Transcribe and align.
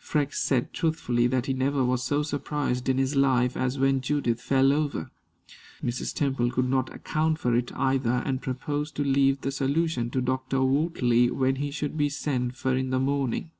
Freke 0.00 0.34
said 0.34 0.72
truthfully 0.72 1.26
that 1.26 1.46
he 1.46 1.52
never 1.52 1.84
was 1.84 2.04
so 2.04 2.22
surprised 2.22 2.88
in 2.88 2.96
his 2.96 3.16
life 3.16 3.56
as 3.56 3.76
when 3.76 4.00
Judith 4.00 4.40
fell 4.40 4.72
over. 4.72 5.10
Mrs. 5.82 6.14
Temple 6.14 6.48
could 6.52 6.68
not 6.70 6.94
account 6.94 7.40
for 7.40 7.56
it 7.56 7.72
either, 7.74 8.22
and 8.24 8.40
proposed 8.40 8.94
to 8.94 9.02
leave 9.02 9.40
the 9.40 9.50
solution 9.50 10.08
to 10.10 10.20
Dr. 10.20 10.58
Wortley 10.62 11.28
when 11.32 11.56
he 11.56 11.72
should 11.72 11.98
be 11.98 12.08
sent 12.08 12.54
for 12.54 12.76
in 12.76 12.90
the 12.90 13.00
morning. 13.00 13.50